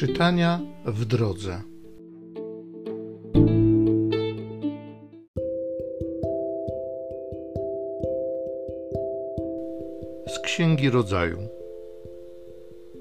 Czytania 0.00 0.60
w 0.84 1.04
drodze. 1.04 1.62
Z 10.26 10.38
Księgi 10.38 10.90
Rodzaju. 10.90 11.38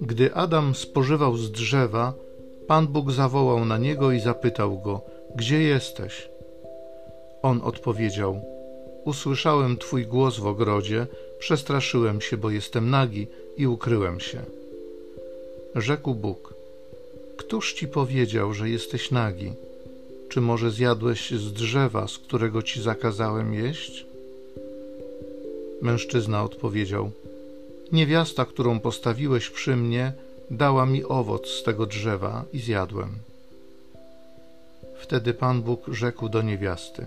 Gdy 0.00 0.34
Adam 0.34 0.74
spożywał 0.74 1.36
z 1.36 1.50
drzewa, 1.50 2.14
Pan 2.66 2.86
Bóg 2.86 3.10
zawołał 3.10 3.64
na 3.64 3.78
niego 3.78 4.12
i 4.12 4.20
zapytał 4.20 4.78
go: 4.78 5.00
Gdzie 5.36 5.62
jesteś? 5.62 6.30
On 7.42 7.60
odpowiedział: 7.62 8.40
Usłyszałem 9.04 9.76
Twój 9.76 10.06
głos 10.06 10.38
w 10.38 10.46
ogrodzie, 10.46 11.06
przestraszyłem 11.38 12.20
się, 12.20 12.36
bo 12.36 12.50
jestem 12.50 12.90
nagi 12.90 13.26
i 13.56 13.66
ukryłem 13.66 14.20
się. 14.20 14.42
Rzekł 15.74 16.14
Bóg: 16.14 16.57
Któż 17.38 17.72
ci 17.72 17.88
powiedział, 17.88 18.54
że 18.54 18.70
jesteś 18.70 19.10
nagi? 19.10 19.52
Czy 20.28 20.40
może 20.40 20.70
zjadłeś 20.70 21.30
z 21.30 21.52
drzewa, 21.52 22.08
z 22.08 22.18
którego 22.18 22.62
ci 22.62 22.82
zakazałem 22.82 23.54
jeść? 23.54 24.06
Mężczyzna 25.82 26.44
odpowiedział: 26.44 27.10
Niewiasta, 27.92 28.44
którą 28.44 28.80
postawiłeś 28.80 29.50
przy 29.50 29.76
mnie, 29.76 30.12
dała 30.50 30.86
mi 30.86 31.04
owoc 31.04 31.48
z 31.48 31.62
tego 31.62 31.86
drzewa 31.86 32.44
i 32.52 32.58
zjadłem. 32.58 33.10
Wtedy 35.00 35.34
Pan 35.34 35.62
Bóg 35.62 35.80
rzekł 35.88 36.28
do 36.28 36.42
niewiasty: 36.42 37.06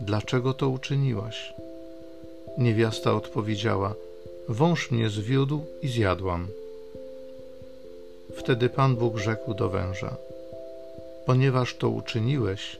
Dlaczego 0.00 0.54
to 0.54 0.68
uczyniłaś? 0.68 1.54
Niewiasta 2.58 3.14
odpowiedziała: 3.14 3.94
Wąż 4.48 4.90
mnie 4.90 5.10
zwiódł 5.10 5.64
i 5.82 5.88
zjadłam. 5.88 6.46
Wtedy 8.36 8.68
Pan 8.68 8.96
Bóg 8.96 9.18
rzekł 9.18 9.54
do 9.54 9.68
węża: 9.68 10.16
Ponieważ 11.26 11.74
to 11.74 11.88
uczyniłeś, 11.88 12.76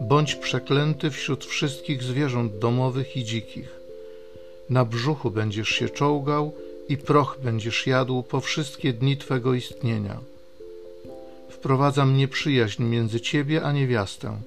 bądź 0.00 0.34
przeklęty 0.34 1.10
wśród 1.10 1.44
wszystkich 1.44 2.02
zwierząt 2.02 2.58
domowych 2.58 3.16
i 3.16 3.24
dzikich. 3.24 3.80
Na 4.70 4.84
brzuchu 4.84 5.30
będziesz 5.30 5.68
się 5.68 5.88
czołgał 5.88 6.52
i 6.88 6.96
proch 6.96 7.38
będziesz 7.42 7.86
jadł 7.86 8.22
po 8.22 8.40
wszystkie 8.40 8.92
dni 8.92 9.16
twego 9.16 9.54
istnienia. 9.54 10.20
Wprowadzam 11.48 12.16
nieprzyjaźń 12.16 12.82
między 12.82 13.20
ciebie 13.20 13.62
a 13.62 13.72
niewiastę, 13.72 14.38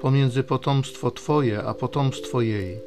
pomiędzy 0.00 0.42
potomstwo 0.42 1.10
twoje 1.10 1.62
a 1.62 1.74
potomstwo 1.74 2.40
jej. 2.40 2.78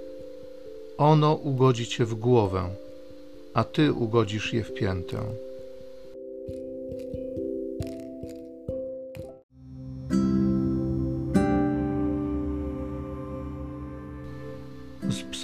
Ono 0.98 1.34
ugodzi 1.34 1.88
cię 1.88 2.06
w 2.06 2.16
głowę, 2.16 2.70
a 3.54 3.64
ty 3.64 3.94
ugodzisz 3.94 4.54
je 4.54 4.64
w 4.64 4.74
piętę. 4.74 5.20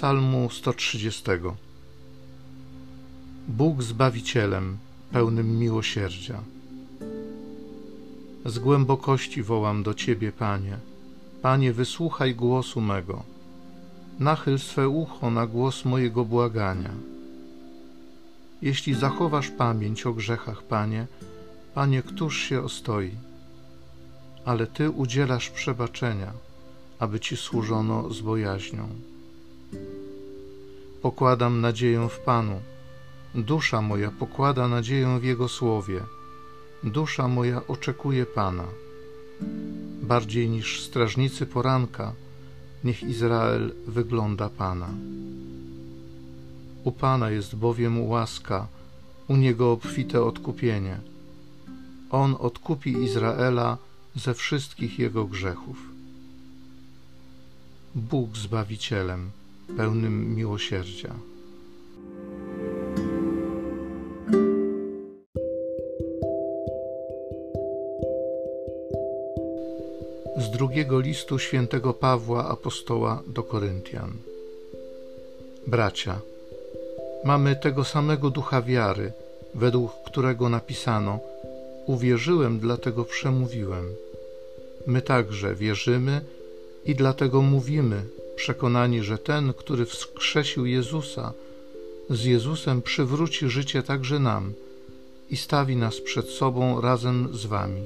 Psalmu 0.02 0.50
130. 0.50 1.22
Bóg 3.48 3.82
Zbawicielem, 3.82 4.78
pełnym 5.12 5.58
miłosierdzia. 5.58 6.40
Z 8.44 8.58
głębokości 8.58 9.42
wołam 9.42 9.82
do 9.82 9.94
Ciebie, 9.94 10.32
Panie. 10.32 10.76
Panie, 11.42 11.72
wysłuchaj 11.72 12.34
głosu 12.34 12.80
mego. 12.80 13.22
Nachyl 14.20 14.58
swe 14.58 14.88
ucho 14.88 15.30
na 15.30 15.46
głos 15.46 15.84
mojego 15.84 16.24
błagania. 16.24 16.94
Jeśli 18.62 18.94
zachowasz 18.94 19.50
pamięć 19.50 20.06
o 20.06 20.12
grzechach, 20.12 20.62
Panie, 20.62 21.06
Panie, 21.74 22.02
któż 22.02 22.38
się 22.38 22.62
ostoi? 22.62 23.10
Ale 24.44 24.66
Ty 24.66 24.90
udzielasz 24.90 25.50
przebaczenia, 25.50 26.32
aby 26.98 27.20
Ci 27.20 27.36
służono 27.36 28.10
z 28.10 28.20
bojaźnią. 28.20 29.11
Pokładam 31.02 31.60
nadzieję 31.60 32.08
w 32.08 32.18
Panu. 32.18 32.60
Dusza 33.34 33.82
moja 33.82 34.10
pokłada 34.10 34.68
nadzieję 34.68 35.18
w 35.20 35.24
Jego 35.24 35.48
słowie. 35.48 36.00
Dusza 36.84 37.28
moja 37.28 37.66
oczekuje 37.66 38.26
Pana. 38.26 38.64
Bardziej 40.02 40.48
niż 40.48 40.82
strażnicy 40.82 41.46
poranka, 41.46 42.12
niech 42.84 43.02
Izrael 43.02 43.74
wygląda 43.86 44.48
Pana. 44.48 44.88
U 46.84 46.92
Pana 46.92 47.30
jest 47.30 47.56
bowiem 47.56 48.06
łaska, 48.06 48.66
u 49.28 49.36
Niego 49.36 49.72
obfite 49.72 50.22
odkupienie. 50.22 51.00
On 52.10 52.36
odkupi 52.38 52.90
Izraela 52.90 53.78
ze 54.16 54.34
wszystkich 54.34 54.98
jego 54.98 55.24
grzechów. 55.24 55.76
Bóg 57.94 58.36
Zbawicielem 58.36 59.30
pełnym 59.76 60.34
miłosierdzia. 60.34 61.14
Z 70.36 70.50
drugiego 70.50 71.00
listu 71.00 71.38
świętego 71.38 71.94
Pawła 71.94 72.48
apostoła 72.48 73.22
do 73.26 73.42
Koryntian. 73.42 74.12
Bracia, 75.66 76.20
mamy 77.24 77.56
tego 77.56 77.84
samego 77.84 78.30
ducha 78.30 78.62
wiary, 78.62 79.12
według 79.54 79.92
którego 80.06 80.48
napisano: 80.48 81.18
Uwierzyłem, 81.86 82.58
dlatego 82.58 83.04
przemówiłem. 83.04 83.84
My 84.86 85.02
także 85.02 85.54
wierzymy 85.54 86.20
i 86.84 86.94
dlatego 86.94 87.42
mówimy, 87.42 88.02
przekonani, 88.36 89.02
że 89.02 89.18
ten, 89.18 89.52
który 89.52 89.86
wskrzesił 89.86 90.66
Jezusa, 90.66 91.32
z 92.10 92.24
Jezusem 92.24 92.82
przywróci 92.82 93.48
życie 93.48 93.82
także 93.82 94.18
nam 94.18 94.52
i 95.30 95.36
stawi 95.36 95.76
nas 95.76 96.00
przed 96.00 96.28
sobą 96.28 96.80
razem 96.80 97.28
z 97.32 97.46
Wami. 97.46 97.82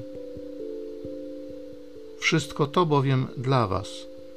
Wszystko 2.18 2.66
to 2.66 2.86
bowiem 2.86 3.26
dla 3.36 3.66
Was, 3.66 3.88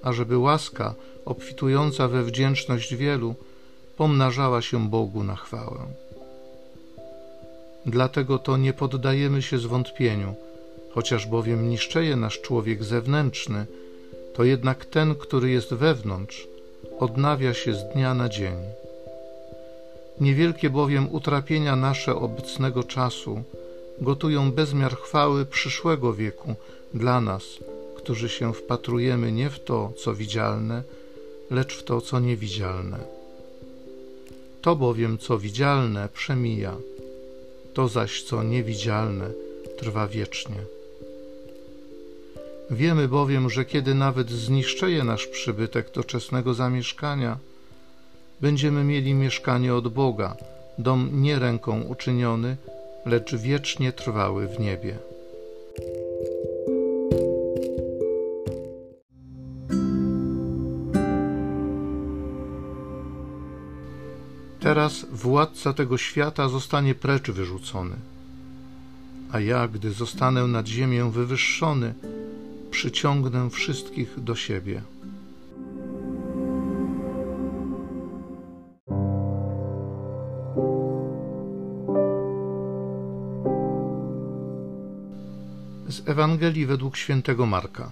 ażeby 0.01 0.37
łaska, 0.37 0.95
obfitująca 1.25 2.07
we 2.07 2.23
wdzięczność 2.23 2.95
wielu, 2.95 3.35
pomnażała 3.97 4.61
się 4.61 4.89
Bogu 4.89 5.23
na 5.23 5.35
chwałę. 5.35 5.79
Dlatego 7.85 8.39
to 8.39 8.57
nie 8.57 8.73
poddajemy 8.73 9.41
się 9.41 9.57
zwątpieniu, 9.57 10.35
chociaż 10.91 11.27
bowiem 11.27 11.69
niszczeje 11.69 12.15
nasz 12.15 12.41
człowiek 12.41 12.83
zewnętrzny, 12.83 13.65
to 14.39 14.43
jednak 14.43 14.85
ten, 14.85 15.15
który 15.15 15.49
jest 15.49 15.73
wewnątrz, 15.73 16.47
odnawia 16.99 17.53
się 17.53 17.73
z 17.73 17.83
dnia 17.93 18.13
na 18.13 18.29
dzień. 18.29 18.55
Niewielkie 20.19 20.69
bowiem 20.69 21.07
utrapienia 21.11 21.75
nasze 21.75 22.15
obecnego 22.15 22.83
czasu 22.83 23.43
gotują 24.01 24.51
bezmiar 24.51 24.97
chwały 24.97 25.45
przyszłego 25.45 26.13
wieku 26.13 26.55
dla 26.93 27.21
nas, 27.21 27.43
którzy 27.97 28.29
się 28.29 28.53
wpatrujemy 28.53 29.31
nie 29.31 29.49
w 29.49 29.59
to, 29.59 29.93
co 29.97 30.15
widzialne, 30.15 30.83
lecz 31.51 31.75
w 31.75 31.83
to, 31.83 32.01
co 32.01 32.19
niewidzialne. 32.19 32.97
To 34.61 34.75
bowiem, 34.75 35.17
co 35.17 35.39
widzialne, 35.39 36.09
przemija, 36.13 36.75
to 37.73 37.87
zaś, 37.87 38.23
co 38.23 38.43
niewidzialne, 38.43 39.29
trwa 39.77 40.07
wiecznie. 40.07 40.78
Wiemy 42.71 43.07
bowiem, 43.07 43.49
że 43.49 43.65
kiedy 43.65 43.95
nawet 43.95 44.29
zniszczeje 44.29 45.03
nasz 45.03 45.27
przybytek 45.27 45.91
doczesnego 45.91 46.53
zamieszkania, 46.53 47.37
będziemy 48.41 48.83
mieli 48.83 49.13
mieszkanie 49.13 49.75
od 49.75 49.87
Boga, 49.87 50.35
dom 50.77 51.09
nie 51.21 51.39
ręką 51.39 51.81
uczyniony, 51.81 52.57
lecz 53.05 53.35
wiecznie 53.35 53.93
trwały 53.93 54.47
w 54.47 54.59
niebie. 54.59 54.97
Teraz 64.59 65.05
władca 65.11 65.73
tego 65.73 65.97
świata 65.97 66.49
zostanie 66.49 66.95
precz 66.95 67.31
wyrzucony, 67.31 67.95
a 69.31 69.39
ja, 69.39 69.67
gdy 69.67 69.91
zostanę 69.91 70.47
nad 70.47 70.67
ziemię 70.67 71.11
wywyższony, 71.11 71.93
przyciągnę 72.79 73.49
wszystkich 73.49 74.23
do 74.23 74.35
siebie. 74.35 74.81
Z 85.89 86.09
Ewangelii 86.09 86.65
według 86.65 86.97
świętego 86.97 87.45
Marka. 87.45 87.91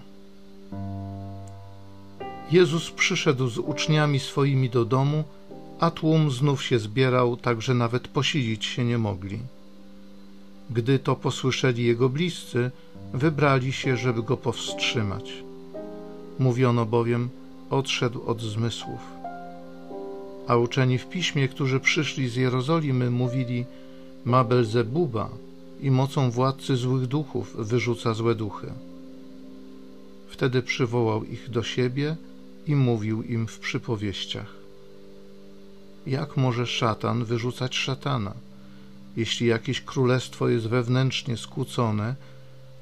Jezus 2.51 2.91
przyszedł 2.91 3.47
z 3.49 3.57
uczniami 3.57 4.19
swoimi 4.19 4.69
do 4.69 4.85
domu, 4.85 5.23
a 5.79 5.91
tłum 5.91 6.31
znów 6.31 6.63
się 6.63 6.79
zbierał, 6.79 7.37
tak 7.37 7.61
że 7.61 7.73
nawet 7.73 8.07
posilić 8.07 8.65
się 8.65 8.85
nie 8.85 8.97
mogli. 8.97 9.39
Gdy 10.69 10.99
to 10.99 11.15
posłyszeli 11.15 11.85
jego 11.85 12.09
bliscy, 12.09 12.71
wybrali 13.13 13.73
się, 13.73 13.97
żeby 13.97 14.23
go 14.23 14.37
powstrzymać. 14.37 15.33
Mówiono 16.39 16.85
bowiem, 16.85 17.29
odszedł 17.69 18.23
od 18.25 18.41
zmysłów. 18.41 18.99
A 20.47 20.55
uczeni 20.55 20.97
w 20.97 21.09
piśmie, 21.09 21.47
którzy 21.47 21.79
przyszli 21.79 22.29
z 22.29 22.35
Jerozolimy, 22.35 23.09
mówili: 23.09 23.65
Ma 24.25 24.43
Belzebuba 24.43 25.29
i 25.81 25.91
mocą 25.91 26.31
władcy 26.31 26.75
złych 26.75 27.07
duchów 27.07 27.55
wyrzuca 27.67 28.13
złe 28.13 28.35
duchy. 28.35 28.73
Wtedy 30.27 30.61
przywołał 30.61 31.23
ich 31.23 31.49
do 31.49 31.63
siebie 31.63 32.15
i 32.67 32.75
mówił 32.75 33.23
im 33.23 33.47
w 33.47 33.59
przypowieściach: 33.59 34.53
Jak 36.07 36.37
może 36.37 36.67
szatan 36.67 37.25
wyrzucać 37.25 37.75
szatana? 37.75 38.33
Jeśli 39.17 39.47
jakieś 39.47 39.81
królestwo 39.81 40.49
jest 40.49 40.67
wewnętrznie 40.67 41.37
skłócone, 41.37 42.15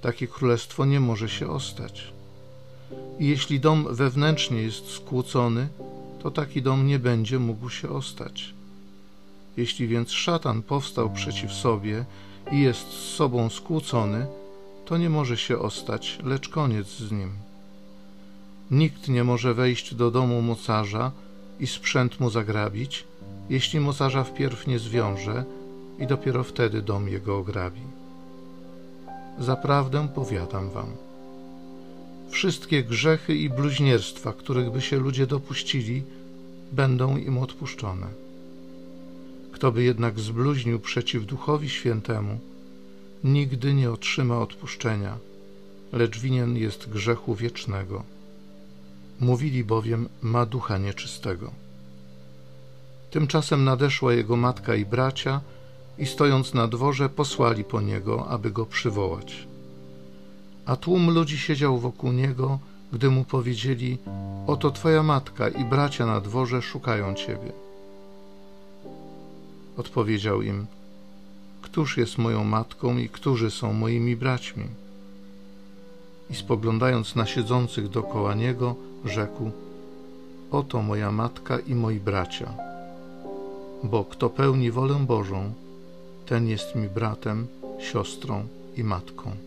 takie 0.02 0.28
królestwo 0.28 0.86
nie 0.86 1.00
może 1.00 1.30
się 1.30 1.50
ostać. 1.50 2.14
I 3.20 3.28
jeśli 3.28 3.60
dom 3.60 3.96
wewnętrznie 3.96 4.62
jest 4.62 4.92
skłócony, 4.92 5.68
to 6.24 6.32
taki 6.32 6.62
dom 6.62 6.88
nie 6.88 7.00
będzie 7.00 7.40
mógł 7.40 7.70
się 7.70 7.90
ostać. 7.90 8.54
Jeśli 9.58 9.88
więc 9.88 10.12
szatan 10.12 10.62
powstał 10.62 11.10
przeciw 11.10 11.54
sobie 11.54 12.06
i 12.52 12.60
jest 12.62 12.88
z 12.88 13.16
sobą 13.16 13.50
skłócony, 13.50 14.28
to 14.86 14.98
nie 14.98 15.10
może 15.10 15.38
się 15.38 15.60
ostać, 15.60 16.20
lecz 16.24 16.50
koniec 16.50 16.88
z 16.88 17.12
nim. 17.12 17.32
Nikt 18.72 19.08
nie 19.08 19.24
może 19.24 19.54
wejść 19.54 19.96
do 19.96 20.12
domu 20.12 20.42
mocarza 20.42 21.12
i 21.60 21.68
sprzęt 21.68 22.20
mu 22.20 22.30
zagrabić, 22.30 23.04
jeśli 23.50 23.80
mocarza 23.80 24.24
wpierw 24.24 24.68
nie 24.68 24.80
zwiąże 24.80 25.46
i 26.00 26.08
dopiero 26.08 26.44
wtedy 26.44 26.82
dom 26.82 27.10
jego 27.10 27.38
ograbi. 27.38 27.82
Zaprawdę 29.40 30.08
powiadam 30.16 30.70
wam, 30.70 30.88
wszystkie 32.30 32.84
grzechy 32.84 33.36
i 33.36 33.50
bluźnierstwa, 33.50 34.34
których 34.34 34.72
by 34.72 34.82
się 34.82 35.00
ludzie 35.00 35.28
dopuścili, 35.28 36.04
będą 36.72 37.18
im 37.18 37.38
odpuszczone. 37.38 38.08
Kto 39.52 39.72
by 39.72 39.84
jednak 39.84 40.20
zbluźnił 40.20 40.80
przeciw 40.80 41.26
Duchowi 41.26 41.70
Świętemu, 41.70 42.40
nigdy 43.24 43.74
nie 43.74 43.92
otrzyma 43.92 44.40
odpuszczenia, 44.40 45.18
lecz 45.94 46.20
winien 46.20 46.58
jest 46.58 46.90
grzechu 46.90 47.36
wiecznego. 47.36 48.04
Mówili 49.20 49.64
bowiem, 49.64 50.10
ma 50.22 50.46
ducha 50.46 50.78
nieczystego. 50.78 51.52
Tymczasem 53.12 53.64
nadeszła 53.64 54.14
jego 54.14 54.36
matka 54.36 54.76
i 54.76 54.86
bracia 54.86 55.42
i 55.98 56.06
stojąc 56.06 56.54
na 56.54 56.68
dworze 56.68 57.10
posłali 57.10 57.64
po 57.64 57.82
niego, 57.82 58.28
aby 58.28 58.52
go 58.52 58.66
przywołać. 58.66 59.48
A 60.66 60.76
tłum 60.76 61.10
ludzi 61.10 61.38
siedział 61.38 61.80
wokół 61.80 62.12
niego, 62.12 62.60
gdy 62.94 63.10
mu 63.10 63.24
powiedzieli: 63.24 63.98
Oto 64.48 64.72
twoja 64.72 65.04
matka 65.04 65.50
i 65.50 65.66
bracia 65.66 66.06
na 66.06 66.22
dworze 66.22 66.62
szukają 66.62 67.14
ciebie. 67.14 67.52
Odpowiedział 69.78 70.42
im: 70.42 70.66
Któż 71.62 71.98
jest 71.98 72.18
moją 72.18 72.44
matką 72.44 72.98
i 72.98 73.10
którzy 73.10 73.52
są 73.52 73.74
moimi 73.74 74.16
braćmi? 74.16 74.68
I 76.30 76.36
spoglądając 76.36 77.16
na 77.16 77.26
siedzących 77.26 77.90
dokoła 77.90 78.34
niego, 78.34 78.76
rzekł: 79.06 79.52
Oto 80.52 80.82
moja 80.82 81.12
matka 81.12 81.60
i 81.60 81.76
moi 81.76 82.00
bracia. 82.00 82.54
Bo 83.84 84.04
kto 84.04 84.30
pełni 84.30 84.72
wolę 84.72 84.96
Bożą, 84.96 85.54
ten 86.26 86.48
jest 86.48 86.76
mi 86.76 86.90
bratem, 86.90 87.48
siostrą 87.80 88.48
i 88.78 88.84
matką. 88.84 89.45